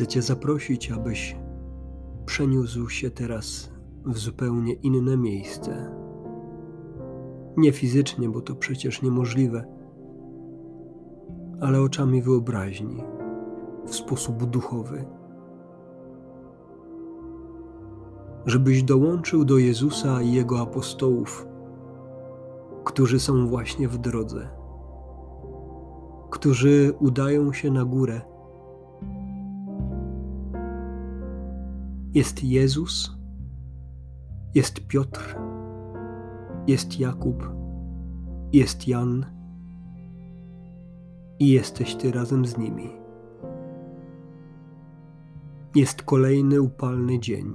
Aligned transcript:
Chcę 0.00 0.06
Cię 0.06 0.22
zaprosić, 0.22 0.90
abyś 0.90 1.36
przeniósł 2.26 2.88
się 2.88 3.10
teraz 3.10 3.70
w 4.06 4.18
zupełnie 4.18 4.72
inne 4.72 5.16
miejsce. 5.16 5.94
Nie 7.56 7.72
fizycznie, 7.72 8.28
bo 8.28 8.40
to 8.40 8.54
przecież 8.54 9.02
niemożliwe, 9.02 9.64
ale 11.60 11.80
oczami 11.80 12.22
wyobraźni, 12.22 13.04
w 13.86 13.94
sposób 13.94 14.44
duchowy. 14.44 15.04
Żebyś 18.46 18.82
dołączył 18.82 19.44
do 19.44 19.58
Jezusa 19.58 20.22
i 20.22 20.32
Jego 20.32 20.60
apostołów, 20.60 21.46
którzy 22.84 23.20
są 23.20 23.46
właśnie 23.46 23.88
w 23.88 23.98
drodze, 23.98 24.48
którzy 26.30 26.92
udają 27.00 27.52
się 27.52 27.70
na 27.70 27.84
górę 27.84 28.29
Jest 32.14 32.44
Jezus, 32.44 33.16
jest 34.54 34.86
Piotr, 34.86 35.36
jest 36.66 37.00
Jakub, 37.00 37.50
jest 38.52 38.88
Jan 38.88 39.26
i 41.38 41.48
jesteś 41.48 41.94
Ty 41.94 42.12
razem 42.12 42.46
z 42.46 42.58
nimi. 42.58 42.90
Jest 45.74 46.02
kolejny 46.02 46.60
upalny 46.62 47.18
dzień. 47.18 47.52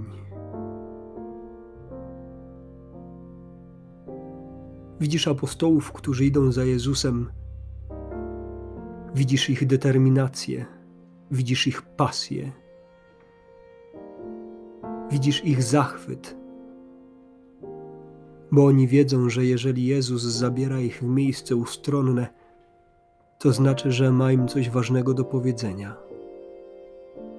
Widzisz 4.99 5.27
apostołów, 5.27 5.91
którzy 5.91 6.25
idą 6.25 6.51
za 6.51 6.63
Jezusem. 6.63 7.29
Widzisz 9.15 9.49
ich 9.49 9.67
determinację, 9.67 10.65
widzisz 11.31 11.67
ich 11.67 11.81
pasję 11.81 12.64
widzisz 15.15 15.45
ich 15.45 15.63
zachwyt, 15.63 16.35
bo 18.51 18.65
oni 18.65 18.87
wiedzą, 18.87 19.29
że 19.29 19.45
jeżeli 19.45 19.85
Jezus 19.85 20.21
zabiera 20.23 20.79
ich 20.79 20.99
w 20.99 21.03
miejsce 21.03 21.55
ustronne, 21.55 22.27
to 23.39 23.51
znaczy, 23.53 23.91
że 23.91 24.11
ma 24.11 24.31
im 24.31 24.47
coś 24.47 24.69
ważnego 24.69 25.13
do 25.13 25.23
powiedzenia, 25.23 25.95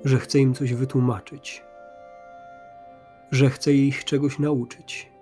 że 0.04 0.18
chce 0.18 0.38
im 0.38 0.54
coś 0.54 0.74
wytłumaczyć, 0.74 1.64
że 3.30 3.50
chce 3.50 3.72
ich 3.72 4.04
czegoś 4.04 4.38
nauczyć, 4.38 5.12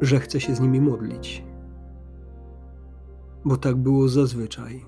że 0.00 0.20
chce 0.20 0.40
się 0.40 0.54
z 0.54 0.60
nimi 0.60 0.80
modlić, 0.80 1.44
bo 3.44 3.56
tak 3.56 3.76
było 3.76 4.08
zazwyczaj. 4.08 4.84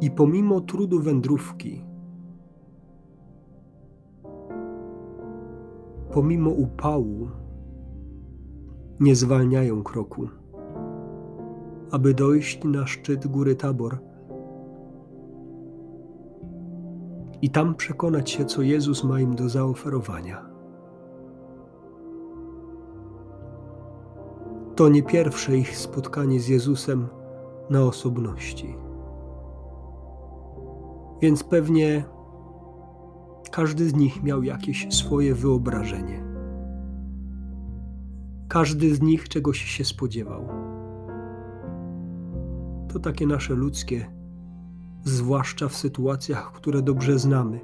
I 0.00 0.10
pomimo 0.10 0.60
trudu 0.60 1.00
wędrówki, 1.00 1.87
pomimo 6.18 6.50
upału 6.50 7.28
nie 9.00 9.16
zwalniają 9.16 9.82
kroku, 9.82 10.28
aby 11.90 12.14
dojść 12.14 12.64
na 12.64 12.86
szczyt 12.86 13.26
góry 13.26 13.54
Tabor 13.54 13.98
i 17.42 17.50
tam 17.50 17.74
przekonać 17.74 18.30
się, 18.30 18.44
co 18.44 18.62
Jezus 18.62 19.04
ma 19.04 19.20
im 19.20 19.34
do 19.34 19.48
zaoferowania. 19.48 20.50
To 24.74 24.88
nie 24.88 25.02
pierwsze 25.02 25.56
ich 25.56 25.76
spotkanie 25.76 26.40
z 26.40 26.48
Jezusem 26.48 27.08
na 27.70 27.82
osobności. 27.82 28.76
Więc 31.22 31.44
pewnie 31.44 32.04
każdy 33.50 33.88
z 33.88 33.94
nich 33.94 34.22
miał 34.22 34.42
jakieś 34.42 34.86
swoje 34.90 35.34
wyobrażenie. 35.34 36.24
Każdy 38.48 38.94
z 38.94 39.02
nich 39.02 39.28
czegoś 39.28 39.58
się 39.58 39.84
spodziewał. 39.84 40.48
To 42.88 42.98
takie 42.98 43.26
nasze 43.26 43.54
ludzkie, 43.54 44.06
zwłaszcza 45.04 45.68
w 45.68 45.76
sytuacjach, 45.76 46.52
które 46.52 46.82
dobrze 46.82 47.18
znamy, 47.18 47.60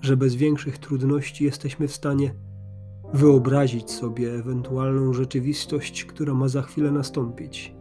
że 0.00 0.16
bez 0.16 0.34
większych 0.34 0.78
trudności 0.78 1.44
jesteśmy 1.44 1.88
w 1.88 1.92
stanie 1.92 2.34
wyobrazić 3.12 3.90
sobie 3.90 4.34
ewentualną 4.34 5.12
rzeczywistość, 5.12 6.04
która 6.04 6.34
ma 6.34 6.48
za 6.48 6.62
chwilę 6.62 6.90
nastąpić. 6.90 7.74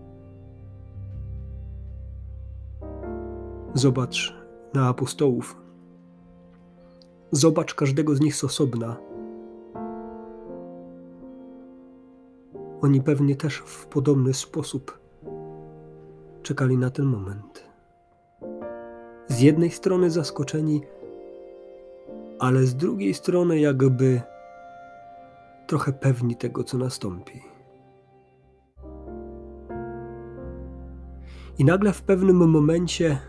Zobacz 3.74 4.41
na 4.74 4.88
apostołów. 4.88 5.58
Zobacz 7.32 7.74
każdego 7.74 8.16
z 8.16 8.22
nich 8.22 8.36
z 8.36 8.44
osobna. 8.44 8.98
Oni 12.82 13.02
pewnie 13.02 13.36
też 13.36 13.58
w 13.58 13.88
podobny 13.88 14.34
sposób 14.34 15.00
czekali 16.42 16.78
na 16.78 16.90
ten 16.90 17.06
moment. 17.06 17.64
Z 19.28 19.42
jednej 19.42 19.72
strony 19.72 20.10
zaskoczeni, 20.10 20.82
ale 22.40 22.66
z 22.66 22.76
drugiej 22.76 23.14
strony 23.14 23.60
jakby 23.60 24.22
trochę 25.68 25.94
pewni 25.94 26.36
tego, 26.36 26.64
co 26.64 26.78
nastąpi. 26.78 27.42
I 31.58 31.66
nagle 31.66 31.94
w 31.94 32.02
pewnym 32.02 32.50
momencie 32.50 33.20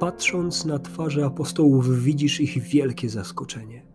patrząc 0.00 0.64
na 0.64 0.78
twarze 0.78 1.26
apostołów, 1.26 2.02
widzisz 2.02 2.40
ich 2.40 2.62
wielkie 2.62 3.08
zaskoczenie. 3.08 3.86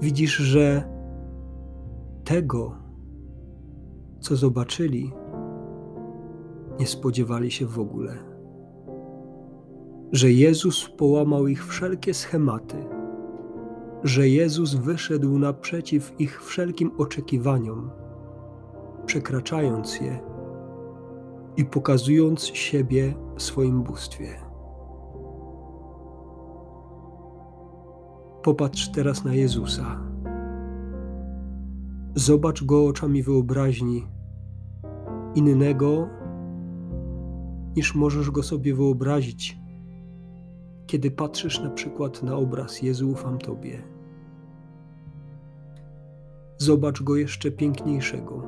Widzisz, 0.00 0.36
że 0.36 0.84
tego, 2.24 2.76
co 4.20 4.36
zobaczyli, 4.36 5.12
nie 6.80 6.86
spodziewali 6.86 7.50
się 7.50 7.66
w 7.66 7.78
ogóle. 7.78 8.18
Że 10.12 10.30
Jezus 10.30 10.90
połamał 10.90 11.46
ich 11.46 11.66
wszelkie 11.66 12.14
schematy, 12.14 12.76
że 14.04 14.28
Jezus 14.28 14.74
wyszedł 14.74 15.38
naprzeciw 15.38 16.14
ich 16.18 16.44
wszelkim 16.44 16.90
oczekiwaniom, 16.98 17.90
przekraczając 19.06 20.00
je 20.00 20.29
i 21.56 21.64
pokazując 21.64 22.44
siebie 22.44 23.14
w 23.36 23.42
swoim 23.42 23.82
bóstwie. 23.82 24.28
Popatrz 28.42 28.88
teraz 28.88 29.24
na 29.24 29.34
Jezusa. 29.34 30.00
Zobacz 32.14 32.64
go 32.64 32.86
oczami 32.86 33.22
wyobraźni, 33.22 34.06
innego 35.34 36.08
niż 37.76 37.94
możesz 37.94 38.30
go 38.30 38.42
sobie 38.42 38.74
wyobrazić, 38.74 39.58
kiedy 40.86 41.10
patrzysz 41.10 41.60
na 41.60 41.70
przykład 41.70 42.22
na 42.22 42.36
obraz 42.36 42.82
Jezu 42.82 43.10
ufam 43.10 43.38
Tobie. 43.38 43.82
Zobacz 46.58 47.02
go 47.02 47.16
jeszcze 47.16 47.50
piękniejszego, 47.50 48.42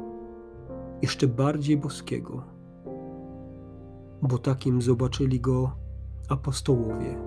jeszcze 1.02 1.26
bardziej 1.26 1.76
boskiego 1.76 2.42
bo 4.22 4.38
takim 4.38 4.82
zobaczyli 4.82 5.40
go 5.40 5.72
apostołowie. 6.28 7.18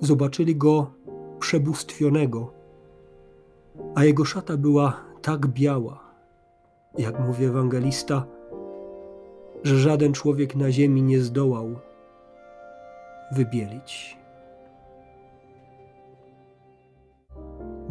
Zobaczyli 0.00 0.56
go 0.56 0.90
przebóstwionego, 1.40 2.52
a 3.94 4.04
jego 4.04 4.24
szata 4.24 4.56
była 4.56 4.96
tak 5.22 5.46
biała, 5.46 6.00
jak 6.98 7.20
mówi 7.20 7.44
ewangelista, 7.44 8.26
że 9.64 9.78
żaden 9.78 10.12
człowiek 10.12 10.56
na 10.56 10.72
ziemi 10.72 11.02
nie 11.02 11.20
zdołał 11.20 11.76
wybielić. 13.32 14.17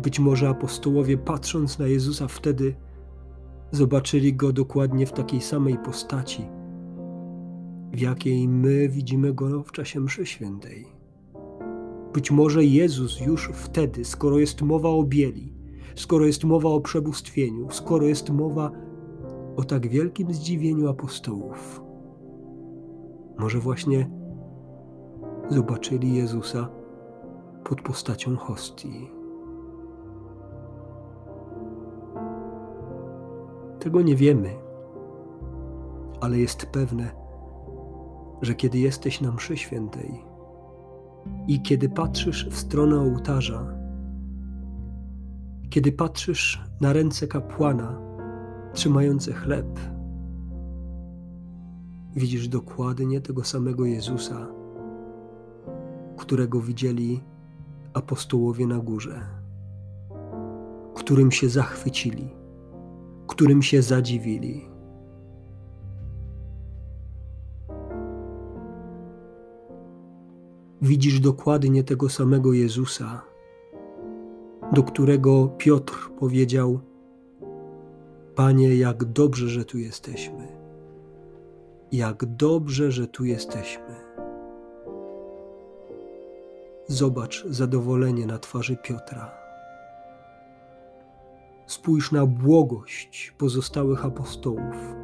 Być 0.02 0.20
może 0.20 0.50
apostołowie, 0.50 1.18
patrząc 1.18 1.80
na 1.80 1.88
Jezusa 1.88 2.28
wtedy, 2.28 2.76
zobaczyli 3.72 4.34
go 4.34 4.54
dokładnie 4.54 5.06
w 5.06 5.12
takiej 5.12 5.42
samej 5.42 5.78
postaci, 5.78 6.46
w 7.92 8.00
jakiej 8.00 8.48
my 8.48 8.90
widzimy 8.90 9.34
go 9.34 9.64
w 9.64 9.72
czasie 9.72 10.00
mszy 10.00 10.26
świętej. 10.26 10.88
Być 12.14 12.32
może 12.32 12.66
Jezus 12.66 13.20
już 13.22 13.50
wtedy, 13.54 14.06
skoro 14.06 14.40
jest 14.40 14.62
mowa 14.62 14.90
o 14.90 15.04
bieli, 15.04 15.54
skoro 15.96 16.26
jest 16.26 16.44
mowa 16.44 16.70
o 16.70 16.82
przebóstwieniu, 16.82 17.68
skoro 17.70 18.06
jest 18.06 18.30
mowa 18.30 18.72
o 19.56 19.64
tak 19.64 19.88
wielkim 19.88 20.34
zdziwieniu 20.34 20.90
apostołów, 20.90 21.82
może 23.38 23.60
właśnie 23.60 24.10
zobaczyli 25.50 26.16
Jezusa 26.16 26.70
pod 27.64 27.82
postacią 27.82 28.36
hostii 28.36 29.17
Tego 33.80 34.02
nie 34.02 34.16
wiemy, 34.16 34.50
ale 36.22 36.38
jest 36.38 36.66
pewne, 36.66 37.12
że 38.42 38.56
kiedy 38.56 38.78
jesteś 38.78 39.22
na 39.22 39.32
mszy 39.32 39.58
świętej 39.58 40.24
i 41.48 41.62
kiedy 41.62 41.90
patrzysz 41.90 42.50
w 42.50 42.58
stronę 42.58 43.00
ołtarza, 43.00 43.74
kiedy 45.70 45.92
patrzysz 45.92 46.64
na 46.82 46.94
ręce 46.94 47.28
kapłana 47.28 48.02
trzymające 48.74 49.34
chleb, 49.34 49.80
widzisz 52.16 52.48
dokładnie 52.48 53.22
tego 53.22 53.44
samego 53.44 53.86
Jezusa, 53.86 54.48
którego 56.18 56.62
widzieli 56.62 57.24
apostołowie 57.94 58.68
na 58.68 58.78
górze, 58.78 59.22
którym 60.96 61.32
się 61.32 61.50
zachwycili, 61.50 62.30
którym 63.28 63.62
się 63.62 63.82
zadziwili. 63.82 64.78
Widzisz 70.82 71.20
dokładnie 71.20 71.84
tego 71.84 72.10
samego 72.10 72.54
Jezusa, 72.54 73.22
do 74.74 74.84
którego 74.84 75.48
Piotr 75.48 76.10
powiedział: 76.20 76.80
Panie, 78.36 78.76
jak 78.76 79.06
dobrze, 79.06 79.48
że 79.48 79.66
tu 79.66 79.78
jesteśmy. 79.78 80.48
Jak 81.92 82.26
dobrze, 82.26 82.92
że 82.92 83.08
tu 83.08 83.26
jesteśmy. 83.26 83.96
Zobacz 86.88 87.46
zadowolenie 87.46 88.26
na 88.26 88.40
twarzy 88.40 88.78
Piotra. 88.84 89.47
Spójrz 91.68 92.12
na 92.12 92.26
błogość 92.26 93.34
pozostałych 93.38 94.06
apostołów. 94.06 94.96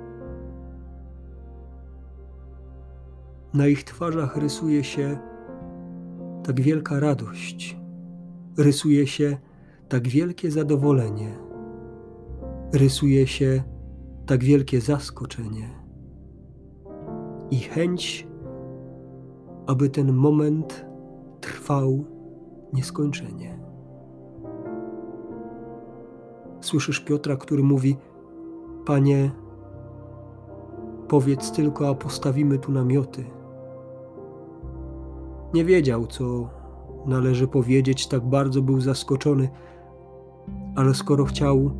Na 3.53 3.67
ich 3.67 3.83
twarzach 3.83 4.37
rysuje 4.37 4.83
się 4.83 5.17
tak 6.43 6.61
wielka 6.61 6.99
radość, 6.99 7.77
rysuje 8.57 9.07
się 9.07 9.37
tak 9.89 10.07
wielkie 10.07 10.51
zadowolenie, 10.51 11.37
rysuje 12.73 13.27
się 13.27 13.63
tak 14.25 14.43
wielkie 14.43 14.81
zaskoczenie 14.81 15.69
i 17.51 17.59
chęć, 17.59 18.27
aby 19.67 19.89
ten 19.89 20.13
moment 20.13 20.85
trwał 21.41 22.05
nieskończenie. 22.73 23.62
Słyszysz 26.63 26.99
Piotra, 26.99 27.37
który 27.37 27.63
mówi: 27.63 27.97
Panie, 28.85 29.31
powiedz 31.07 31.51
tylko, 31.51 31.89
a 31.89 31.95
postawimy 31.95 32.59
tu 32.59 32.71
namioty. 32.71 33.25
Nie 35.53 35.65
wiedział, 35.65 36.07
co 36.07 36.49
należy 37.05 37.47
powiedzieć, 37.47 38.07
tak 38.07 38.29
bardzo 38.29 38.61
był 38.61 38.81
zaskoczony, 38.81 39.49
ale 40.75 40.93
skoro 40.93 41.25
chciał 41.25 41.71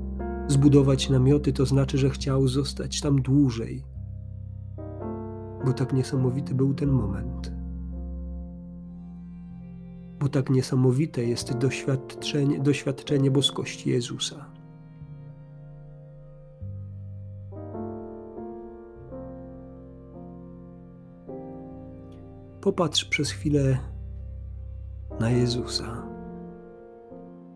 zbudować 0.48 1.10
namioty, 1.10 1.54
to 1.54 1.66
znaczy, 1.66 1.98
że 1.98 2.10
chciał 2.10 2.48
zostać 2.48 3.02
tam 3.02 3.22
dłużej, 3.22 3.84
bo 5.66 5.74
tak 5.74 5.94
niesamowity 5.94 6.56
był 6.56 6.74
ten 6.74 6.90
moment. 6.90 7.52
Bo 10.20 10.30
tak 10.30 10.50
niesamowite 10.50 11.24
jest 11.24 11.58
doświadczenie, 11.58 12.60
doświadczenie 12.60 13.32
boskości 13.32 13.90
Jezusa. 13.90 14.53
Popatrz 22.64 23.06
przez 23.06 23.32
chwilę 23.32 23.78
na 25.20 25.30
Jezusa. 25.30 26.08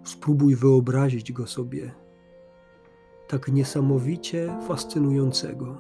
Spróbuj 0.04 0.56
wyobrazić 0.56 1.32
go 1.32 1.48
sobie 1.48 1.92
tak 3.28 3.48
niesamowicie 3.48 4.58
fascynującego, 4.68 5.78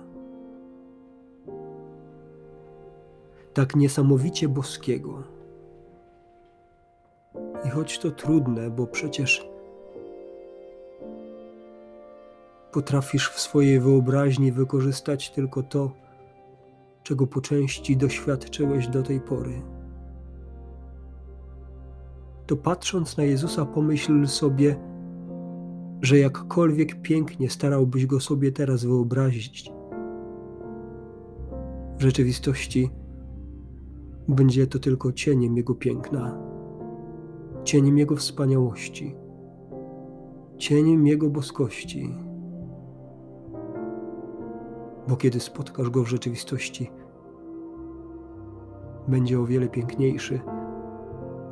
tak 3.53 3.75
niesamowicie 3.75 4.49
boskiego. 4.49 5.23
I 7.65 7.69
choć 7.69 7.99
to 7.99 8.11
trudne, 8.11 8.69
bo 8.69 8.87
przecież 8.87 9.49
potrafisz 12.71 13.29
w 13.29 13.39
swojej 13.39 13.79
wyobraźni 13.79 14.51
wykorzystać 14.51 15.29
tylko 15.29 15.63
to, 15.63 16.06
czego 17.07 17.27
po 17.27 17.41
części 17.41 17.97
doświadczyłeś 17.97 18.87
do 18.87 19.03
tej 19.03 19.19
pory. 19.19 19.61
To 22.47 22.57
patrząc 22.57 23.17
na 23.17 23.23
Jezusa, 23.23 23.65
pomyśl 23.65 24.27
sobie, 24.27 24.75
że 26.01 26.17
jakkolwiek 26.17 27.01
pięknie 27.01 27.49
starałbyś 27.49 28.05
go 28.05 28.19
sobie 28.19 28.51
teraz 28.51 28.85
wyobrazić, 28.85 29.71
w 31.97 32.01
rzeczywistości 32.01 32.89
będzie 34.27 34.67
to 34.67 34.79
tylko 34.79 35.11
cieniem 35.11 35.57
Jego 35.57 35.75
piękna, 35.75 36.37
cieniem 37.63 37.97
Jego 37.97 38.15
wspaniałości, 38.15 39.15
cieniem 40.57 41.07
Jego 41.07 41.29
boskości. 41.29 42.26
Bo 45.07 45.17
kiedy 45.17 45.39
spotkasz 45.39 45.89
Go 45.89 46.03
w 46.03 46.07
rzeczywistości, 46.07 46.91
będzie 49.07 49.39
o 49.39 49.45
wiele 49.45 49.67
piękniejszy, 49.67 50.39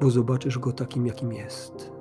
bo 0.02 0.10
zobaczysz 0.10 0.60
Go 0.60 0.72
takim, 0.72 1.08
jakim 1.08 1.34
jest. 1.34 1.96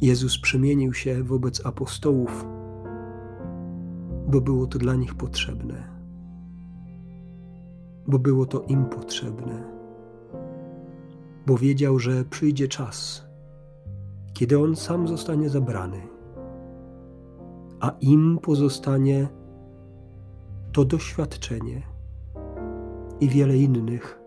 Jezus 0.00 0.38
przemienił 0.38 0.94
się 0.94 1.22
wobec 1.22 1.66
apostołów, 1.66 2.46
bo 4.28 4.40
było 4.40 4.66
to 4.66 4.78
dla 4.78 4.94
nich 4.94 5.14
potrzebne, 5.14 5.88
bo 8.06 8.18
było 8.18 8.46
to 8.46 8.60
im 8.60 8.84
potrzebne, 8.84 9.81
bo 11.46 11.56
wiedział, 11.56 11.98
że 11.98 12.24
przyjdzie 12.24 12.68
czas, 12.68 13.26
kiedy 14.32 14.58
on 14.58 14.76
sam 14.76 15.08
zostanie 15.08 15.50
zabrany, 15.50 16.00
a 17.80 17.92
im 18.00 18.38
pozostanie 18.42 19.28
to 20.72 20.84
doświadczenie 20.84 21.82
i 23.20 23.28
wiele 23.28 23.56
innych, 23.56 24.20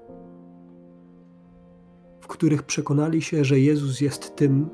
w 2.22 2.28
których 2.28 2.64
przekonali 2.64 3.22
się, 3.22 3.44
że 3.44 3.60
Jezus 3.60 4.02
jest 4.02 4.36
tym, 4.36 4.70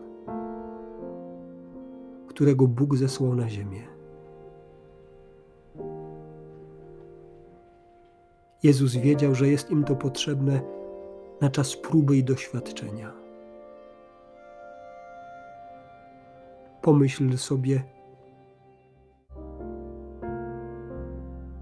którego 2.28 2.68
Bóg 2.68 2.98
zesłał 2.98 3.36
na 3.36 3.50
ziemię. 3.50 3.82
Jezus 8.64 8.96
wiedział, 8.96 9.36
że 9.36 9.48
jest 9.48 9.72
im 9.72 9.84
to 9.84 9.96
potrzebne 9.96 10.81
na 11.42 11.50
czas 11.50 11.76
próby 11.76 12.18
i 12.18 12.24
doświadczenia. 12.24 13.12
Pomyśl 16.82 17.38
sobie, 17.38 17.84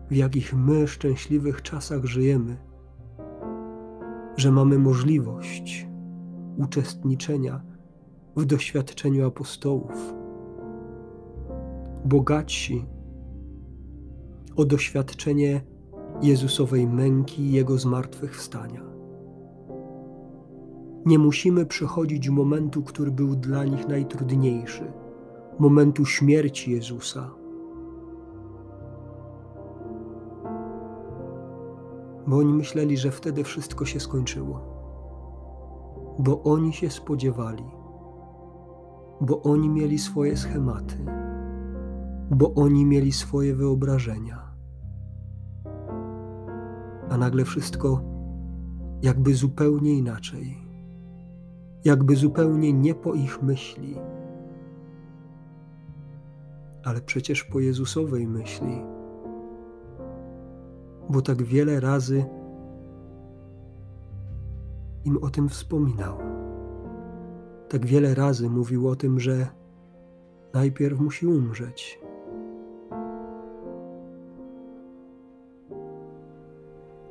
w 0.09 0.15
jakich 0.15 0.53
my 0.53 0.87
szczęśliwych 0.87 1.61
czasach 1.61 2.05
żyjemy, 2.05 2.57
że 4.37 4.51
mamy 4.51 4.79
możliwość 4.79 5.87
uczestniczenia 6.57 7.61
w 8.35 8.45
doświadczeniu 8.45 9.27
apostołów 9.27 10.13
bogatsi 12.05 12.85
o 14.55 14.65
doświadczenie 14.65 15.61
Jezusowej 16.21 16.87
męki 16.87 17.41
i 17.41 17.51
Jego 17.51 17.77
zmartwychwstania. 17.77 18.88
Nie 21.09 21.19
musimy 21.19 21.65
przechodzić 21.65 22.29
momentu, 22.29 22.83
który 22.83 23.11
był 23.11 23.35
dla 23.35 23.65
nich 23.65 23.87
najtrudniejszy, 23.87 24.91
momentu 25.59 26.05
śmierci 26.05 26.71
Jezusa. 26.71 27.31
Bo 32.27 32.37
oni 32.37 32.53
myśleli, 32.53 32.97
że 32.97 33.11
wtedy 33.11 33.43
wszystko 33.43 33.85
się 33.85 33.99
skończyło. 33.99 34.59
Bo 36.19 36.43
oni 36.43 36.73
się 36.73 36.89
spodziewali, 36.89 37.65
bo 39.21 39.41
oni 39.41 39.69
mieli 39.69 39.99
swoje 39.99 40.37
schematy 40.37 40.97
bo 42.31 42.53
oni 42.53 42.85
mieli 42.85 43.11
swoje 43.11 43.55
wyobrażenia. 43.55 44.39
A 47.09 47.17
nagle 47.17 47.45
wszystko 47.45 48.01
jakby 49.01 49.35
zupełnie 49.35 49.93
inaczej, 49.93 50.68
jakby 51.85 52.15
zupełnie 52.15 52.73
nie 52.73 52.95
po 52.95 53.13
ich 53.13 53.43
myśli, 53.43 53.95
ale 56.83 57.01
przecież 57.01 57.43
po 57.43 57.59
Jezusowej 57.59 58.27
myśli, 58.27 58.81
bo 61.09 61.21
tak 61.21 61.43
wiele 61.43 61.79
razy 61.79 62.25
im 65.05 65.17
o 65.23 65.29
tym 65.29 65.49
wspominał. 65.49 66.17
Tak 67.69 67.85
wiele 67.85 68.15
razy 68.15 68.49
mówił 68.49 68.87
o 68.87 68.95
tym, 68.95 69.19
że 69.19 69.47
najpierw 70.53 70.99
musi 70.99 71.27
umrzeć. 71.27 71.99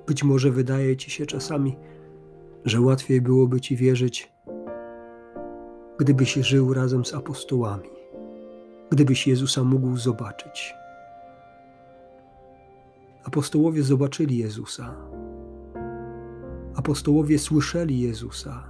Być 0.07 0.25
może 0.25 0.51
wydaje 0.51 0.97
ci 0.97 1.11
się 1.11 1.27
czasami, 1.27 1.77
że 2.65 2.81
łatwiej 2.81 3.21
byłoby 3.21 3.61
ci 3.61 3.77
wierzyć, 3.77 4.33
gdybyś 5.99 6.35
żył 6.35 6.75
razem 6.75 7.05
z 7.05 7.15
apostołami, 7.15 7.89
gdybyś 8.91 9.27
Jezusa 9.27 9.65
mógł 9.65 9.97
zobaczyć. 9.97 10.75
Apostołowie 13.25 13.83
zobaczyli 13.83 14.39
Jezusa. 14.39 14.95
Apostołowie 16.75 17.39
słyszeli 17.39 18.01
Jezusa. 18.01 18.65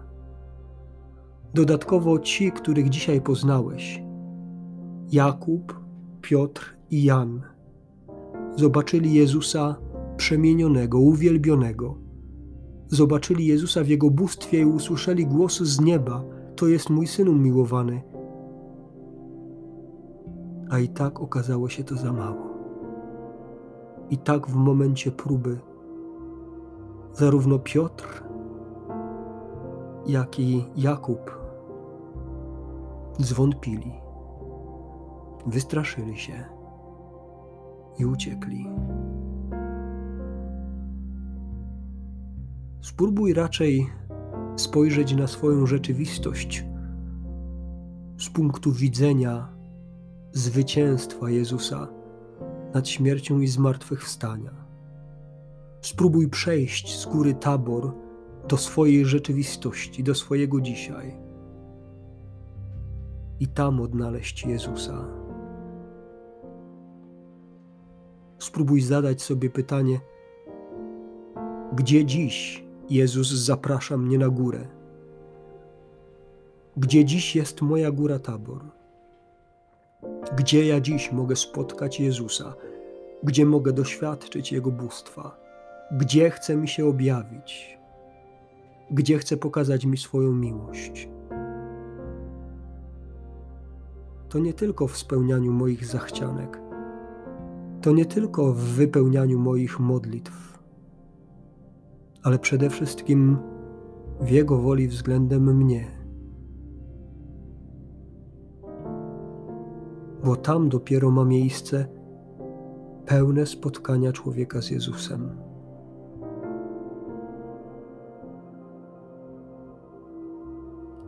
Dodatkowo 1.54 2.18
ci, 2.18 2.52
których 2.52 2.88
dzisiaj 2.88 3.20
poznałeś, 3.20 4.02
Jakub, 5.12 5.80
Piotr 6.22 6.76
i 6.90 7.04
Jan, 7.04 7.42
zobaczyli 8.56 9.14
Jezusa 9.14 9.76
przemienionego, 10.16 10.98
uwielbionego. 10.98 11.98
Zobaczyli 12.88 13.46
Jezusa 13.46 13.84
w 13.84 13.88
Jego 13.88 14.10
bóstwie 14.10 14.60
i 14.60 14.64
usłyszeli 14.64 15.26
głos 15.26 15.60
z 15.60 15.80
nieba: 15.80 16.24
To 16.58 16.66
jest 16.66 16.90
mój 16.90 17.06
syn 17.06 17.28
umiłowany. 17.28 18.02
A 20.70 20.78
i 20.78 20.88
tak 20.88 21.20
okazało 21.20 21.68
się 21.68 21.84
to 21.84 21.96
za 21.96 22.12
mało. 22.12 22.48
I 24.10 24.18
tak 24.18 24.46
w 24.46 24.54
momencie 24.54 25.10
próby 25.10 25.58
zarówno 27.12 27.58
Piotr, 27.58 28.24
jak 30.06 30.40
i 30.40 30.64
Jakub 30.76 31.38
zwątpili, 33.18 33.92
wystraszyli 35.46 36.16
się 36.16 36.44
i 37.98 38.06
uciekli. 38.06 38.70
Spróbuj 42.80 43.32
raczej 43.32 43.97
spojrzeć 44.58 45.14
na 45.14 45.26
swoją 45.26 45.66
rzeczywistość 45.66 46.64
z 48.18 48.28
punktu 48.28 48.72
widzenia 48.72 49.48
zwycięstwa 50.32 51.30
Jezusa 51.30 51.88
nad 52.74 52.88
śmiercią 52.88 53.40
i 53.40 53.46
zmartwychwstania. 53.46 54.50
Spróbuj 55.80 56.28
przejść 56.28 57.00
z 57.00 57.06
góry 57.06 57.34
tabor 57.34 57.92
do 58.48 58.56
swojej 58.56 59.04
rzeczywistości, 59.04 60.04
do 60.04 60.14
swojego 60.14 60.60
dzisiaj 60.60 61.16
i 63.40 63.48
tam 63.48 63.80
odnaleźć 63.80 64.46
Jezusa. 64.46 65.04
Spróbuj 68.38 68.80
zadać 68.80 69.22
sobie 69.22 69.50
pytanie, 69.50 70.00
gdzie 71.72 72.04
dziś 72.04 72.67
Jezus 72.90 73.32
zaprasza 73.32 73.96
mnie 73.96 74.18
na 74.18 74.28
górę. 74.28 74.66
Gdzie 76.76 77.04
dziś 77.04 77.36
jest 77.36 77.62
moja 77.62 77.90
góra 77.90 78.18
Tabor? 78.18 78.60
Gdzie 80.36 80.66
ja 80.66 80.80
dziś 80.80 81.12
mogę 81.12 81.36
spotkać 81.36 82.00
Jezusa? 82.00 82.54
Gdzie 83.22 83.46
mogę 83.46 83.72
doświadczyć 83.72 84.52
Jego 84.52 84.70
bóstwa? 84.70 85.40
Gdzie 85.92 86.30
chce 86.30 86.56
mi 86.56 86.68
się 86.68 86.86
objawić? 86.86 87.78
Gdzie 88.90 89.18
chce 89.18 89.36
pokazać 89.36 89.84
mi 89.84 89.96
swoją 89.96 90.32
miłość? 90.32 91.08
To 94.28 94.38
nie 94.38 94.52
tylko 94.52 94.88
w 94.88 94.98
spełnianiu 94.98 95.52
moich 95.52 95.86
zachcianek, 95.86 96.60
to 97.82 97.92
nie 97.92 98.04
tylko 98.04 98.52
w 98.52 98.58
wypełnianiu 98.58 99.38
moich 99.38 99.80
modlitw, 99.80 100.57
ale 102.28 102.38
przede 102.38 102.70
wszystkim 102.70 103.38
w 104.20 104.30
Jego 104.30 104.58
woli 104.58 104.88
względem 104.88 105.56
mnie. 105.56 105.86
Bo 110.24 110.36
tam 110.36 110.68
dopiero 110.68 111.10
ma 111.10 111.24
miejsce 111.24 111.86
pełne 113.06 113.46
spotkania 113.46 114.12
człowieka 114.12 114.62
z 114.62 114.70
Jezusem. 114.70 115.30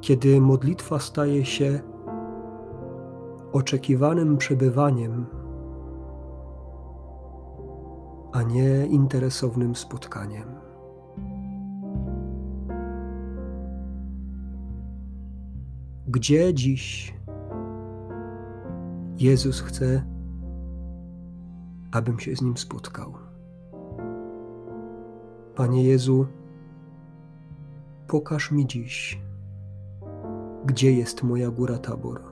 Kiedy 0.00 0.40
modlitwa 0.40 0.98
staje 0.98 1.44
się 1.44 1.80
oczekiwanym 3.52 4.36
przebywaniem, 4.36 5.26
a 8.32 8.42
nie 8.42 8.86
interesownym 8.86 9.76
spotkaniem. 9.76 10.59
Gdzie 16.12 16.54
dziś 16.54 17.14
Jezus 19.18 19.60
chce, 19.60 20.04
abym 21.92 22.18
się 22.18 22.36
z 22.36 22.42
Nim 22.42 22.56
spotkał? 22.56 23.14
Panie 25.54 25.84
Jezu, 25.84 26.26
pokaż 28.08 28.50
mi 28.50 28.66
dziś, 28.66 29.20
gdzie 30.66 30.92
jest 30.92 31.22
moja 31.22 31.50
góra 31.50 31.78
tabor. 31.78 32.29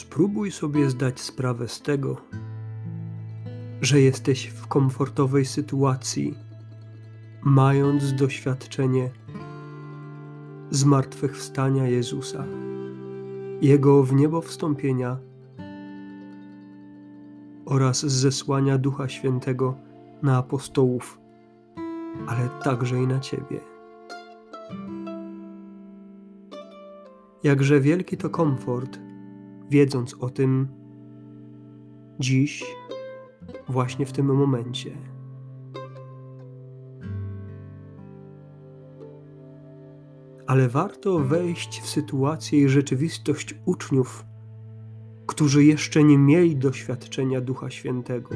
Spróbuj 0.00 0.50
sobie 0.50 0.90
zdać 0.90 1.20
sprawę 1.20 1.68
z 1.68 1.82
tego, 1.82 2.16
że 3.80 4.00
jesteś 4.00 4.46
w 4.46 4.66
komfortowej 4.66 5.44
sytuacji, 5.44 6.34
mając 7.42 8.14
doświadczenie 8.14 9.10
zmartwychwstania 10.70 11.88
Jezusa, 11.88 12.44
Jego 13.62 14.02
w 14.02 14.14
niebo 14.14 14.40
wstąpienia 14.40 15.16
oraz 17.64 18.06
zesłania 18.06 18.78
Ducha 18.78 19.08
Świętego 19.08 19.74
na 20.22 20.36
apostołów, 20.36 21.20
ale 22.26 22.48
także 22.64 23.02
i 23.02 23.06
na 23.06 23.20
Ciebie. 23.20 23.60
Jakże 27.42 27.80
wielki 27.80 28.16
to 28.16 28.30
komfort, 28.30 29.09
wiedząc 29.70 30.14
o 30.14 30.30
tym 30.30 30.68
dziś, 32.20 32.64
właśnie 33.68 34.06
w 34.06 34.12
tym 34.12 34.36
momencie. 34.36 34.96
Ale 40.46 40.68
warto 40.68 41.18
wejść 41.18 41.80
w 41.80 41.88
sytuację 41.88 42.58
i 42.58 42.68
rzeczywistość 42.68 43.54
uczniów, 43.64 44.24
którzy 45.26 45.64
jeszcze 45.64 46.04
nie 46.04 46.18
mieli 46.18 46.56
doświadczenia 46.56 47.40
Ducha 47.40 47.70
Świętego. 47.70 48.30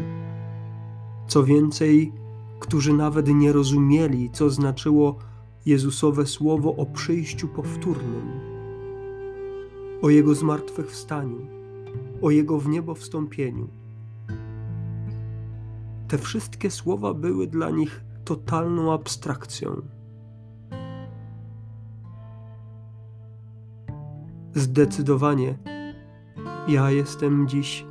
Co 1.28 1.44
więcej, 1.44 2.12
którzy 2.60 2.92
nawet 2.92 3.28
nie 3.28 3.52
rozumieli, 3.52 4.30
co 4.30 4.50
znaczyło 4.50 5.18
Jezusowe 5.66 6.26
słowo 6.26 6.76
o 6.76 6.86
przyjściu 6.86 7.48
powtórnym 7.48 8.53
o 10.04 10.10
Jego 10.10 10.34
zmartwychwstaniu, 10.34 11.46
o 12.22 12.30
Jego 12.30 12.58
w 12.58 12.68
niebo 12.68 12.94
wstąpieniu. 12.94 13.68
Te 16.08 16.18
wszystkie 16.18 16.70
słowa 16.70 17.14
były 17.14 17.46
dla 17.46 17.70
nich 17.70 18.04
totalną 18.24 18.92
abstrakcją. 18.92 19.82
zdecydowanie 24.54 25.58
ja 26.68 26.90
jestem 26.90 27.48
dziś 27.48 27.86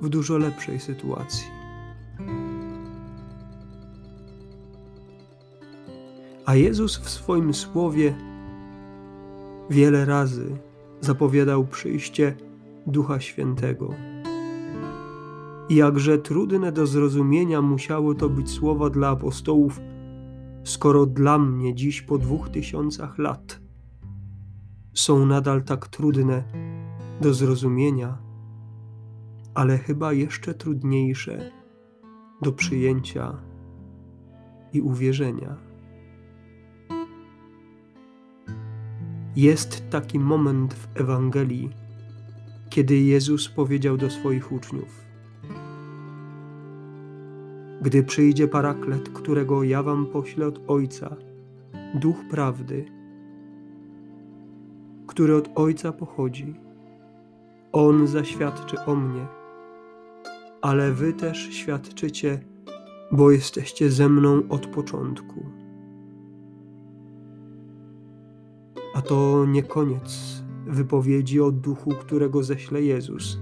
w 0.00 0.08
dużo 0.08 0.38
lepszej 0.38 0.80
sytuacji. 0.80 1.46
A 6.46 6.54
Jezus 6.54 6.98
w 6.98 7.10
swoim 7.10 7.54
słowie 7.54 8.14
wiele 9.70 10.04
razy 10.04 10.56
zapowiadał 11.02 11.66
przyjście 11.66 12.36
Ducha 12.86 13.20
Świętego. 13.20 13.94
I 15.68 15.74
jakże 15.74 16.18
trudne 16.18 16.72
do 16.72 16.86
zrozumienia 16.86 17.62
musiały 17.62 18.16
to 18.16 18.28
być 18.28 18.50
słowa 18.50 18.90
dla 18.90 19.08
apostołów, 19.08 19.80
skoro 20.64 21.06
dla 21.06 21.38
mnie 21.38 21.74
dziś 21.74 22.02
po 22.02 22.18
dwóch 22.18 22.48
tysiącach 22.48 23.18
lat 23.18 23.62
są 24.94 25.26
nadal 25.26 25.62
tak 25.62 25.88
trudne 25.88 26.44
do 27.20 27.34
zrozumienia, 27.34 28.18
ale 29.54 29.78
chyba 29.78 30.12
jeszcze 30.12 30.54
trudniejsze 30.54 31.50
do 32.42 32.52
przyjęcia 32.52 33.36
i 34.72 34.80
uwierzenia. 34.80 35.71
Jest 39.36 39.90
taki 39.90 40.18
moment 40.18 40.74
w 40.74 41.00
Ewangelii, 41.00 41.70
kiedy 42.70 42.96
Jezus 42.96 43.48
powiedział 43.48 43.96
do 43.96 44.10
swoich 44.10 44.52
uczniów: 44.52 45.04
Gdy 47.82 48.02
przyjdzie 48.02 48.48
paraklet, 48.48 49.08
którego 49.08 49.62
ja 49.62 49.82
wam 49.82 50.06
poślę 50.06 50.46
od 50.46 50.60
Ojca, 50.68 51.16
duch 51.94 52.16
prawdy, 52.30 52.84
który 55.06 55.36
od 55.36 55.50
Ojca 55.54 55.92
pochodzi, 55.92 56.54
on 57.72 58.06
zaświadczy 58.06 58.76
o 58.86 58.96
mnie, 58.96 59.26
ale 60.62 60.92
wy 60.92 61.12
też 61.12 61.38
świadczycie, 61.38 62.40
bo 63.12 63.30
jesteście 63.30 63.90
ze 63.90 64.08
mną 64.08 64.42
od 64.48 64.66
początku. 64.66 65.61
A 68.94 69.02
to 69.02 69.46
nie 69.46 69.62
koniec 69.62 70.42
wypowiedzi 70.66 71.40
o 71.40 71.50
duchu, 71.50 71.90
którego 71.90 72.42
ześle 72.42 72.82
Jezus. 72.82 73.38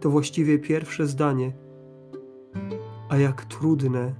To 0.00 0.10
właściwie 0.10 0.58
pierwsze 0.58 1.06
zdanie, 1.06 1.52
a 3.08 3.16
jak 3.16 3.44
trudne 3.44 4.14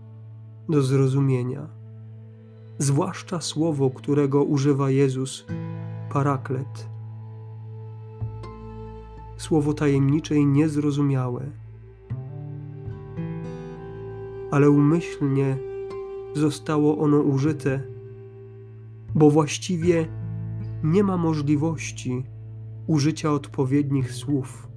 do 0.68 0.82
zrozumienia. 0.82 1.68
Zwłaszcza 2.78 3.40
słowo, 3.40 3.90
którego 3.90 4.44
używa 4.44 4.90
Jezus, 4.90 5.46
paraklet. 6.12 6.88
Słowo 9.36 9.74
tajemnicze 9.74 10.36
i 10.36 10.46
niezrozumiałe, 10.46 11.50
ale 14.50 14.70
umyślnie 14.70 15.56
zostało 16.34 16.98
ono 16.98 17.20
użyte 17.20 17.93
bo 19.14 19.30
właściwie 19.30 20.06
nie 20.83 21.04
ma 21.04 21.16
możliwości 21.16 22.25
użycia 22.87 23.33
odpowiednich 23.33 24.12
słów, 24.12 24.69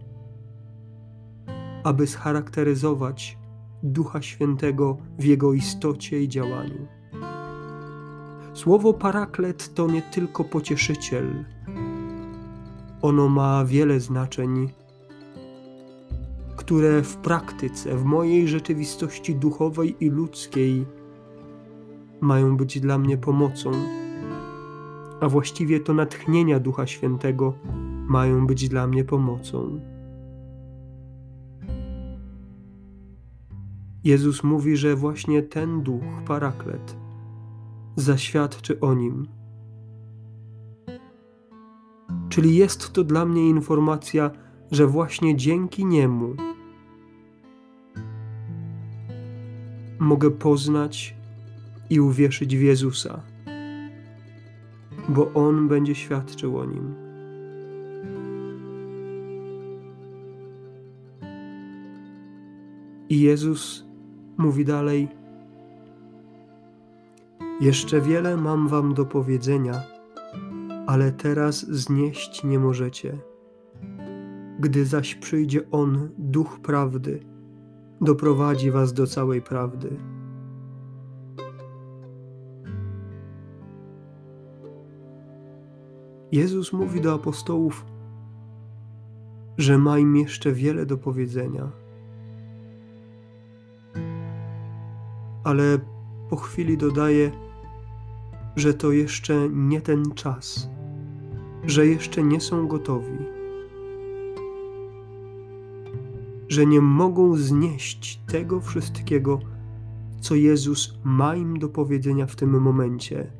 aby 1.83 2.07
scharakteryzować 2.07 3.37
Ducha 3.83 4.21
Świętego 4.21 4.97
w 5.19 5.23
jego 5.23 5.53
istocie 5.53 6.23
i 6.23 6.29
działaniu. 6.29 6.87
Słowo 8.53 8.93
paraklet 8.93 9.73
to 9.73 9.87
nie 9.87 10.01
tylko 10.01 10.43
pocieszyciel. 10.43 11.45
Ono 13.01 13.29
ma 13.29 13.65
wiele 13.65 13.99
znaczeń, 13.99 14.69
które 16.55 17.01
w 17.01 17.17
praktyce, 17.17 17.97
w 17.97 18.03
mojej 18.03 18.47
rzeczywistości 18.47 19.35
duchowej 19.35 19.95
i 19.99 20.09
ludzkiej 20.09 20.85
mają 22.21 22.57
być 22.57 22.79
dla 22.79 22.97
mnie 22.97 23.17
pomocą 23.17 23.71
a 25.21 25.29
właściwie 25.29 25.79
to 25.79 25.93
natchnienia 25.93 26.59
Ducha 26.59 26.87
Świętego 26.87 27.53
mają 28.07 28.47
być 28.47 28.69
dla 28.69 28.87
mnie 28.87 29.03
pomocą. 29.03 29.79
Jezus 34.03 34.43
mówi, 34.43 34.77
że 34.77 34.95
właśnie 34.95 35.43
ten 35.43 35.81
duch, 35.83 36.03
paraklet, 36.25 36.97
zaświadczy 37.95 38.79
o 38.79 38.93
nim. 38.93 39.27
Czyli 42.29 42.55
jest 42.55 42.93
to 42.93 43.03
dla 43.03 43.25
mnie 43.25 43.49
informacja, 43.49 44.31
że 44.71 44.87
właśnie 44.87 45.35
dzięki 45.35 45.85
niemu 45.85 46.35
mogę 49.99 50.31
poznać 50.31 51.15
i 51.89 51.99
uwierzyć 51.99 52.57
w 52.57 52.61
Jezusa 52.61 53.21
bo 55.09 55.33
On 55.33 55.67
będzie 55.67 55.95
świadczył 55.95 56.57
o 56.57 56.65
nim. 56.65 56.95
I 63.09 63.21
Jezus 63.21 63.85
mówi 64.37 64.65
dalej: 64.65 65.07
Jeszcze 67.61 68.01
wiele 68.01 68.37
mam 68.37 68.67
wam 68.67 68.93
do 68.93 69.05
powiedzenia, 69.05 69.81
ale 70.87 71.11
teraz 71.11 71.65
znieść 71.69 72.43
nie 72.43 72.59
możecie. 72.59 73.17
Gdy 74.59 74.85
zaś 74.85 75.15
przyjdzie 75.15 75.71
On, 75.71 76.09
duch 76.17 76.59
prawdy, 76.59 77.19
doprowadzi 78.01 78.71
was 78.71 78.93
do 78.93 79.07
całej 79.07 79.41
prawdy 79.41 80.16
Jezus 86.31 86.73
mówi 86.73 87.01
do 87.01 87.13
apostołów, 87.13 87.85
że 89.57 89.77
ma 89.77 89.99
im 89.99 90.15
jeszcze 90.15 90.51
wiele 90.51 90.85
do 90.85 90.97
powiedzenia. 90.97 91.71
Ale 95.43 95.79
po 96.29 96.35
chwili 96.35 96.77
dodaje, 96.77 97.31
że 98.55 98.73
to 98.73 98.91
jeszcze 98.91 99.49
nie 99.49 99.81
ten 99.81 100.11
czas, 100.15 100.69
że 101.63 101.87
jeszcze 101.87 102.23
nie 102.23 102.41
są 102.41 102.67
gotowi, 102.67 103.17
że 106.49 106.65
nie 106.65 106.81
mogą 106.81 107.35
znieść 107.35 108.21
tego 108.27 108.61
wszystkiego, 108.61 109.39
co 110.19 110.35
Jezus 110.35 110.99
ma 111.03 111.35
im 111.35 111.59
do 111.59 111.69
powiedzenia 111.69 112.25
w 112.25 112.35
tym 112.35 112.61
momencie 112.61 113.31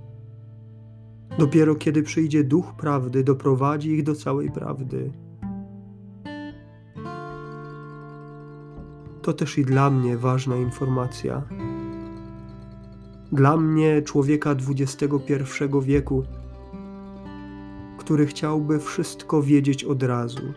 Dopiero 1.38 1.76
kiedy 1.76 2.04
przyjdzie 2.04 2.44
duch 2.44 2.74
prawdy, 2.74 3.24
doprowadzi 3.24 3.92
ich 3.92 4.04
do 4.04 4.16
całej 4.16 4.52
prawdy. 4.52 5.12
To 9.22 9.34
też 9.34 9.58
i 9.58 9.66
dla 9.66 9.90
mnie 9.90 10.18
ważna 10.18 10.56
informacja. 10.56 11.44
Dla 13.32 13.58
mnie, 13.58 14.02
człowieka 14.02 14.52
XXI 14.52 15.44
wieku, 15.82 16.24
który 17.98 18.26
chciałby 18.26 18.80
wszystko 18.80 19.42
wiedzieć 19.42 19.84
od 19.84 20.04
razu, 20.04 20.54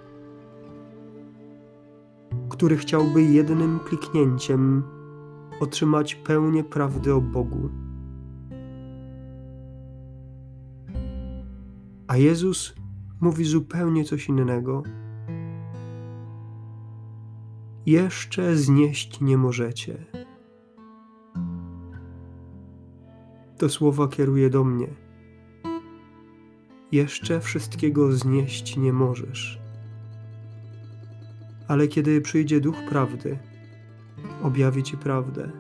który 2.49 2.77
chciałby 2.77 3.23
jednym 3.23 3.81
kliknięciem 3.81 4.83
otrzymać 5.61 6.15
pełnię 6.15 6.65
prawdy 6.65 7.15
o 7.15 7.21
Bogu. 7.21 7.90
A 12.11 12.17
Jezus 12.17 12.75
mówi 13.21 13.45
zupełnie 13.45 14.05
coś 14.05 14.29
innego. 14.29 14.83
Jeszcze 17.87 18.57
znieść 18.57 19.21
nie 19.21 19.37
możecie. 19.37 20.07
To 23.59 23.69
słowa 23.69 24.09
kieruje 24.09 24.51
do 24.51 24.65
mnie. 24.65 24.89
Jeszcze 26.93 27.41
wszystkiego 27.41 28.13
znieść 28.13 28.77
nie 28.77 28.93
możesz. 28.93 29.61
Ale 31.69 31.89
kiedy 31.89 32.21
przyjdzie 32.21 32.61
duch 32.61 32.77
prawdy, 32.89 33.39
objawi 34.43 34.83
ci 34.83 34.97
prawdę. 34.97 35.51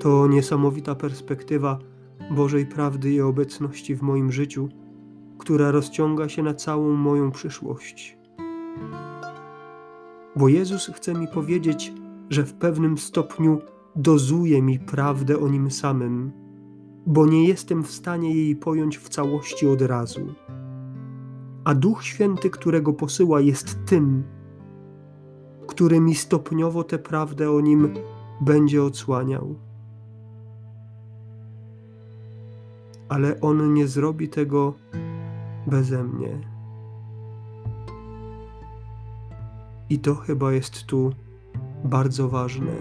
To 0.00 0.26
niesamowita 0.26 0.94
perspektywa 0.94 1.91
Bożej 2.32 2.66
prawdy 2.66 3.12
i 3.12 3.20
obecności 3.20 3.94
w 3.94 4.02
moim 4.02 4.32
życiu, 4.32 4.68
która 5.38 5.70
rozciąga 5.70 6.28
się 6.28 6.42
na 6.42 6.54
całą 6.54 6.92
moją 6.92 7.30
przyszłość. 7.30 8.18
Bo 10.36 10.48
Jezus 10.48 10.90
chce 10.94 11.14
mi 11.14 11.28
powiedzieć, 11.28 11.92
że 12.30 12.44
w 12.44 12.54
pewnym 12.54 12.98
stopniu 12.98 13.60
dozuje 13.96 14.62
mi 14.62 14.78
prawdę 14.78 15.38
o 15.38 15.48
Nim 15.48 15.70
samym, 15.70 16.32
bo 17.06 17.26
nie 17.26 17.48
jestem 17.48 17.84
w 17.84 17.90
stanie 17.90 18.34
jej 18.34 18.56
pojąć 18.56 18.98
w 18.98 19.08
całości 19.08 19.68
od 19.68 19.82
razu. 19.82 20.34
A 21.64 21.74
Duch 21.74 22.04
Święty, 22.04 22.50
którego 22.50 22.92
posyła, 22.92 23.40
jest 23.40 23.78
tym, 23.86 24.24
który 25.66 26.00
mi 26.00 26.14
stopniowo 26.14 26.84
tę 26.84 26.98
prawdę 26.98 27.50
o 27.50 27.60
nim 27.60 27.94
będzie 28.40 28.82
odsłaniał. 28.82 29.54
Ale 33.12 33.40
on 33.40 33.74
nie 33.74 33.86
zrobi 33.86 34.28
tego 34.28 34.74
beze 35.66 36.04
mnie. 36.04 36.38
I 39.90 39.98
to 39.98 40.14
chyba 40.14 40.52
jest 40.52 40.86
tu 40.86 41.12
bardzo 41.84 42.28
ważne, 42.28 42.72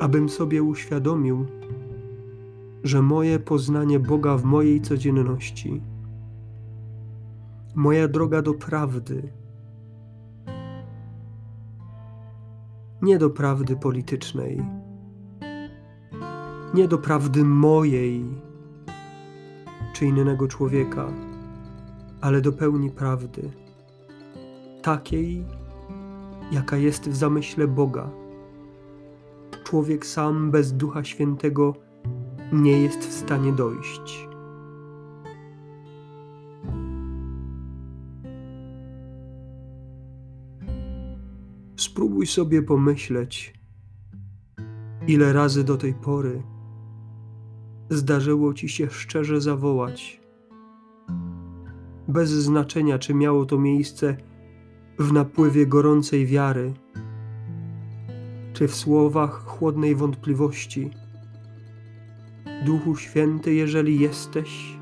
abym 0.00 0.28
sobie 0.28 0.62
uświadomił, 0.62 1.46
że 2.84 3.02
moje 3.02 3.38
poznanie 3.38 3.98
Boga 3.98 4.36
w 4.36 4.44
mojej 4.44 4.80
codzienności, 4.80 5.82
moja 7.74 8.08
droga 8.08 8.42
do 8.42 8.54
prawdy, 8.54 9.32
nie 13.02 13.18
do 13.18 13.30
prawdy 13.30 13.76
politycznej, 13.76 14.79
nie 16.74 16.88
do 16.88 16.98
prawdy 16.98 17.44
mojej 17.44 18.24
czy 19.92 20.06
innego 20.06 20.48
człowieka, 20.48 21.12
ale 22.20 22.40
do 22.40 22.52
pełni 22.52 22.90
prawdy, 22.90 23.50
takiej, 24.82 25.44
jaka 26.52 26.76
jest 26.76 27.08
w 27.08 27.16
zamyśle 27.16 27.68
Boga. 27.68 28.10
Człowiek 29.64 30.06
sam 30.06 30.50
bez 30.50 30.72
Ducha 30.72 31.04
Świętego 31.04 31.74
nie 32.52 32.82
jest 32.82 32.98
w 32.98 33.12
stanie 33.12 33.52
dojść. 33.52 34.28
Spróbuj 41.76 42.26
sobie 42.26 42.62
pomyśleć, 42.62 43.54
ile 45.06 45.32
razy 45.32 45.64
do 45.64 45.76
tej 45.76 45.94
pory 45.94 46.42
zdarzyło 47.90 48.54
ci 48.54 48.68
się 48.68 48.90
szczerze 48.90 49.40
zawołać, 49.40 50.20
bez 52.08 52.30
znaczenia, 52.30 52.98
czy 52.98 53.14
miało 53.14 53.46
to 53.46 53.58
miejsce 53.58 54.16
w 54.98 55.12
napływie 55.12 55.66
gorącej 55.66 56.26
wiary, 56.26 56.72
czy 58.52 58.68
w 58.68 58.74
słowach 58.74 59.44
chłodnej 59.44 59.94
wątpliwości. 59.94 60.90
Duchu 62.66 62.96
Święty, 62.96 63.54
jeżeli 63.54 64.00
jesteś, 64.00 64.78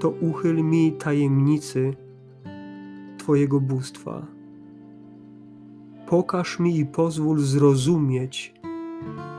to 0.00 0.10
uchyl 0.10 0.64
mi 0.64 0.92
tajemnicy 0.92 1.94
Twojego 3.18 3.60
bóstwa. 3.60 4.26
Pokaż 6.06 6.58
mi 6.58 6.78
i 6.78 6.86
pozwól 6.86 7.38
zrozumieć, 7.38 8.54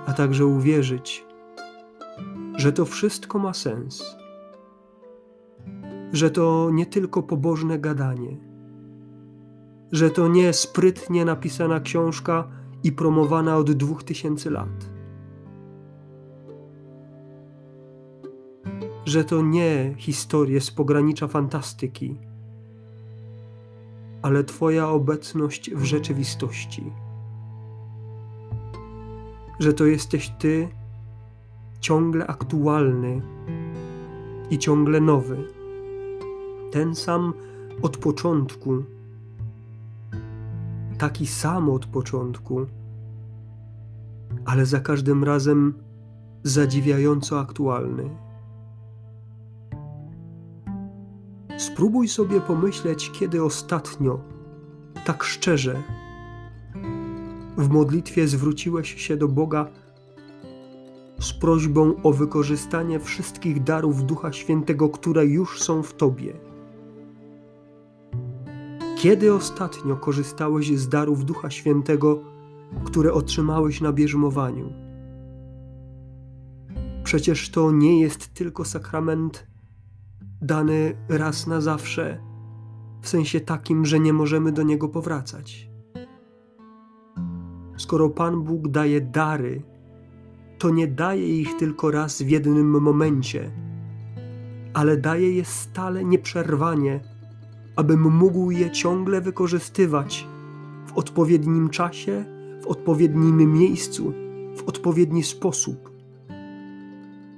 a 0.06 0.14
także 0.14 0.46
uwierzyć, 0.46 1.26
że 2.58 2.74
to 2.74 2.86
wszystko 2.86 3.40
ma 3.40 3.54
sens, 3.54 4.16
że 6.14 6.32
to 6.32 6.70
nie 6.74 6.86
tylko 6.86 7.24
pobożne 7.24 7.80
gadanie, 7.80 8.38
że 9.92 10.10
to 10.10 10.28
nie 10.28 10.54
sprytnie 10.54 11.26
napisana 11.26 11.80
książka 11.80 12.48
i 12.84 12.92
promowana 12.92 13.58
od 13.58 13.72
dwóch 13.72 14.04
tysięcy 14.04 14.52
lat. 14.52 14.90
Że 19.06 19.24
to 19.24 19.42
nie 19.42 19.94
historie 19.98 20.62
z 20.62 20.72
pogranicza 20.72 21.28
fantastyki, 21.28 22.18
ale 24.22 24.44
Twoja 24.44 24.90
obecność 24.90 25.72
w 25.72 25.84
rzeczywistości. 25.84 27.05
Że 29.66 29.74
to 29.74 29.86
jesteś 29.86 30.30
Ty 30.30 30.68
ciągle 31.80 32.28
aktualny 32.28 33.22
i 34.50 34.58
ciągle 34.58 35.02
nowy. 35.02 35.38
Ten 36.72 36.96
sam 36.96 37.34
od 37.82 37.98
początku, 37.98 38.84
taki 40.98 41.28
sam 41.28 41.70
od 41.70 41.86
początku, 41.86 42.66
ale 44.46 44.66
za 44.66 44.80
każdym 44.80 45.24
razem 45.24 45.74
zadziwiająco 46.44 47.40
aktualny. 47.40 48.10
Spróbuj 51.58 52.08
sobie 52.08 52.42
pomyśleć, 52.42 53.12
kiedy 53.12 53.44
ostatnio, 53.44 54.20
tak 55.06 55.24
szczerze, 55.24 55.84
w 57.58 57.70
modlitwie 57.70 58.28
zwróciłeś 58.28 58.96
się 58.96 59.18
do 59.18 59.28
Boga 59.28 59.68
z 61.20 61.34
prośbą 61.34 61.94
o 62.04 62.14
wykorzystanie 62.14 63.00
wszystkich 63.00 63.64
darów 63.64 64.06
Ducha 64.06 64.34
Świętego, 64.34 64.90
które 64.90 65.26
już 65.26 65.62
są 65.62 65.84
w 65.84 65.94
Tobie. 65.94 66.34
Kiedy 68.98 69.34
ostatnio 69.34 69.96
korzystałeś 69.96 70.78
z 70.78 70.90
darów 70.90 71.26
Ducha 71.26 71.50
Świętego, 71.50 72.22
które 72.86 73.14
otrzymałeś 73.14 73.82
na 73.82 73.94
bierzmowaniu? 73.94 74.74
Przecież 77.04 77.50
to 77.50 77.72
nie 77.72 78.02
jest 78.02 78.34
tylko 78.34 78.66
sakrament 78.66 79.48
dany 80.42 80.98
raz 81.10 81.48
na 81.48 81.62
zawsze, 81.62 82.20
w 83.02 83.10
sensie 83.10 83.40
takim, 83.40 83.86
że 83.86 84.00
nie 84.00 84.14
możemy 84.14 84.52
do 84.52 84.64
niego 84.64 84.90
powracać. 84.90 85.75
Skoro 87.86 88.10
Pan 88.10 88.42
Bóg 88.42 88.68
daje 88.68 89.02
dary, 89.02 89.62
to 90.58 90.70
nie 90.70 90.88
daje 90.88 91.42
ich 91.42 91.58
tylko 91.58 91.92
raz 91.92 92.22
w 92.22 92.30
jednym 92.30 92.82
momencie, 92.82 93.52
ale 94.74 94.98
daje 94.98 95.32
je 95.32 95.46
stale, 95.46 96.06
nieprzerwanie, 96.06 97.00
abym 97.76 98.12
mógł 98.12 98.52
je 98.52 98.72
ciągle 98.72 99.22
wykorzystywać 99.22 100.28
w 100.88 100.98
odpowiednim 100.98 101.70
czasie, 101.70 102.26
w 102.62 102.68
odpowiednim 102.68 103.54
miejscu, 103.54 104.14
w 104.56 104.64
odpowiedni 104.70 105.24
sposób. 105.24 105.92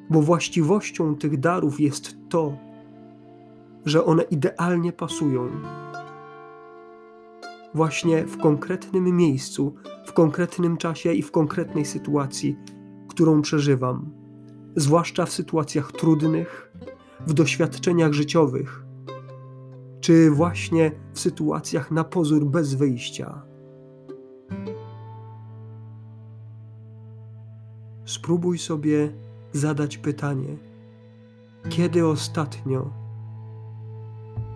Bo 0.10 0.22
właściwością 0.22 1.16
tych 1.16 1.40
darów 1.40 1.80
jest 1.80 2.16
to, 2.30 2.58
że 3.86 4.06
one 4.06 4.24
idealnie 4.24 4.94
pasują. 4.94 5.50
Właśnie 7.74 8.26
w 8.26 8.38
konkretnym 8.38 9.18
miejscu, 9.18 9.76
konkretnym 10.18 10.78
czasie 10.78 11.14
i 11.14 11.22
w 11.22 11.32
konkretnej 11.32 11.86
sytuacji, 11.86 12.58
którą 13.08 13.42
przeżywam, 13.42 14.12
zwłaszcza 14.76 15.26
w 15.26 15.32
sytuacjach 15.32 15.92
trudnych, 15.92 16.74
w 17.28 17.34
doświadczeniach 17.34 18.14
życiowych, 18.14 18.86
czy 20.02 20.32
właśnie 20.32 20.92
w 21.14 21.20
sytuacjach 21.20 21.92
na 21.92 22.04
pozór 22.04 22.46
bez 22.46 22.74
wyjścia. 22.74 23.42
Spróbuj 28.06 28.58
sobie 28.58 29.14
zadać 29.52 29.98
pytanie, 29.98 30.58
kiedy 31.70 32.08
ostatnio 32.08 32.90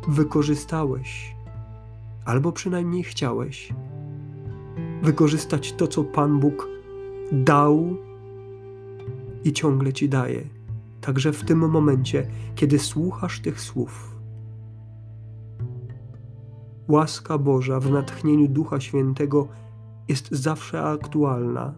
wykorzystałeś, 0.08 1.36
albo 2.26 2.52
przynajmniej 2.52 3.04
chciałeś 3.04 3.74
wykorzystać 5.02 5.74
to, 5.74 5.88
co 5.88 6.04
Pan 6.04 6.40
Bóg 6.40 6.68
dał 7.32 7.98
i 9.44 9.54
ciągle 9.54 9.94
ci 9.94 10.10
daje. 10.10 10.44
Także 11.02 11.34
w 11.34 11.44
tym 11.44 11.70
momencie, 11.70 12.28
kiedy 12.56 12.80
słuchasz 12.80 13.40
tych 13.40 13.62
słów, 13.62 14.16
łaska 16.88 17.38
Boża 17.38 17.80
w 17.80 17.92
natchnieniu 17.92 18.48
Ducha 18.48 18.80
Świętego 18.80 19.48
jest 20.08 20.32
zawsze 20.32 20.84
aktualna 20.84 21.74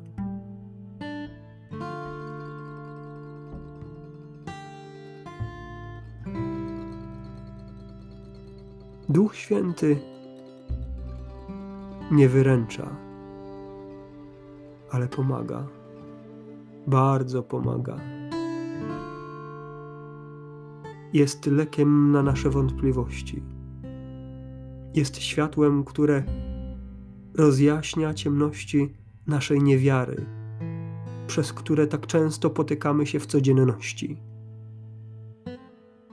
Duch 9.10 9.36
Święty 9.36 10.12
nie 12.13 12.30
wyręcza, 12.30 12.95
ale 14.91 15.08
pomaga. 15.08 15.67
Bardzo 16.88 17.43
pomaga. 17.43 17.97
Jest 21.13 21.45
lekiem 21.45 22.12
na 22.12 22.23
nasze 22.23 22.49
wątpliwości. 22.49 23.43
Jest 24.93 25.21
światłem, 25.21 25.84
które 25.84 26.23
rozjaśnia 27.34 28.13
ciemności 28.13 28.93
naszej 29.28 29.63
niewiary, 29.63 30.26
przez 31.28 31.54
które 31.54 31.88
tak 31.88 32.08
często 32.08 32.49
potykamy 32.49 33.06
się 33.06 33.19
w 33.19 33.26
codzienności. 33.26 34.17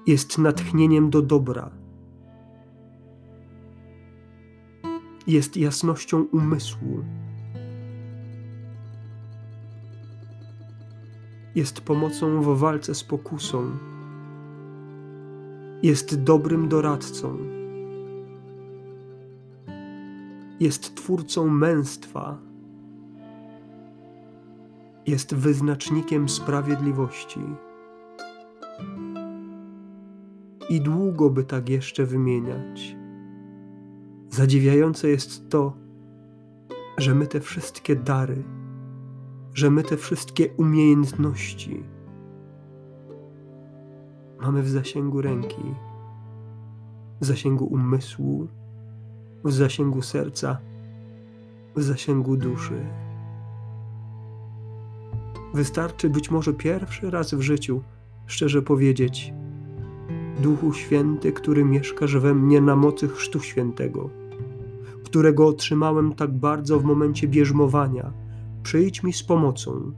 Jest 0.07 0.39
natchnieniem 0.39 1.11
do 1.11 1.23
dobra. 1.23 1.80
Jest 5.31 5.57
jasnością 5.57 6.23
umysłu. 6.23 7.05
Jest 11.55 11.81
pomocą 11.81 12.43
w 12.43 12.59
walce 12.59 12.95
z 12.95 13.05
pokusą. 13.05 13.71
Jest 15.83 16.23
dobrym 16.23 16.69
doradcą. 16.69 17.39
Jest 20.61 20.95
twórcą 20.95 21.49
męstwa 21.49 22.39
jest 25.07 25.35
wyznacznikiem 25.35 26.29
sprawiedliwości. 26.29 27.41
I 30.71 30.81
długo 30.81 31.31
by 31.31 31.45
tak 31.45 31.69
jeszcze 31.69 32.07
wymieniać. 32.07 33.00
Zadziwiające 34.41 35.09
jest 35.09 35.49
to, 35.49 35.73
że 36.99 37.15
my 37.15 37.27
te 37.27 37.41
wszystkie 37.41 37.97
dary, 37.97 38.45
że 39.55 39.71
my 39.71 39.83
te 39.83 39.97
wszystkie 39.97 40.49
umiejętności 40.57 41.83
mamy 44.41 44.63
w 44.63 44.69
zasięgu 44.69 45.21
ręki, 45.21 45.75
w 47.21 47.25
zasięgu 47.25 47.65
umysłu, 47.65 48.49
w 49.45 49.53
zasięgu 49.53 50.03
serca, 50.03 50.59
w 51.77 51.83
zasięgu 51.83 52.37
duszy. 52.37 52.87
Wystarczy 55.55 56.11
być 56.11 56.31
może 56.31 56.53
pierwszy 56.53 57.11
raz 57.11 57.35
w 57.35 57.41
życiu 57.41 57.83
szczerze 58.27 58.63
powiedzieć: 58.63 59.33
Duchu 60.43 60.73
Święty, 60.73 61.33
który 61.33 61.65
mieszkasz 61.65 62.17
we 62.17 62.35
mnie 62.35 62.61
na 62.61 62.77
mocy 62.77 63.09
Chrztu 63.09 63.41
Świętego, 63.41 64.20
którego 65.11 65.47
otrzymałem 65.47 66.13
tak 66.15 66.33
bardzo 66.33 66.81
w 66.81 66.85
momencie 66.85 67.29
bierzmowania, 67.29 68.13
przyjdź 68.63 69.03
mi 69.03 69.13
z 69.13 69.23
pomocą, 69.23 69.93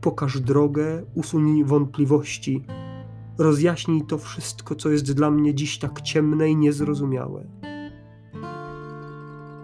pokaż 0.00 0.40
drogę, 0.40 1.02
usuń 1.14 1.64
wątpliwości, 1.64 2.64
rozjaśnij 3.38 4.02
to 4.06 4.18
wszystko, 4.18 4.74
co 4.74 4.90
jest 4.90 5.12
dla 5.12 5.30
mnie 5.30 5.54
dziś 5.54 5.78
tak 5.78 6.00
ciemne 6.00 6.50
i 6.50 6.56
niezrozumiałe. 6.56 7.46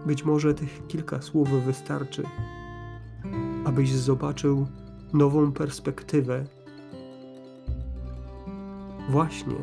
Być 0.06 0.24
może 0.24 0.54
tych 0.54 0.86
kilka 0.86 1.22
słów 1.22 1.50
wystarczy, 1.50 2.22
abyś 3.64 3.92
zobaczył, 3.92 4.66
nową 5.12 5.52
perspektywę, 5.52 6.44
właśnie 9.10 9.56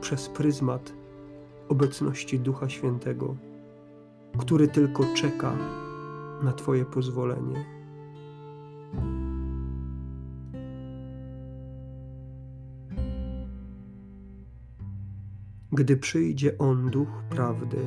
przez 0.00 0.28
pryzmat 0.28 0.92
obecności 1.68 2.40
Ducha 2.40 2.68
Świętego, 2.68 3.49
który 4.38 4.68
tylko 4.68 5.04
czeka 5.14 5.56
na 6.42 6.52
Twoje 6.52 6.84
pozwolenie. 6.84 7.64
Gdy 15.72 15.96
przyjdzie 15.96 16.58
On, 16.58 16.90
Duch 16.90 17.22
Prawdy, 17.30 17.78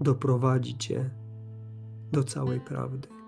doprowadzi 0.00 0.78
Cię 0.78 1.10
do 2.12 2.24
całej 2.24 2.60
prawdy. 2.60 3.19